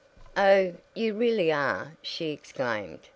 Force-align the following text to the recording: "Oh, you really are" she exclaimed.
"Oh, 0.35 0.73
you 0.95 1.13
really 1.13 1.51
are" 1.51 1.95
she 2.01 2.31
exclaimed. 2.31 3.01